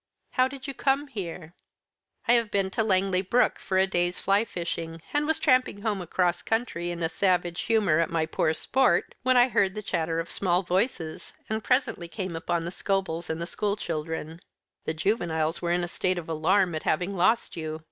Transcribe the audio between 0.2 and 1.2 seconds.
"How did you come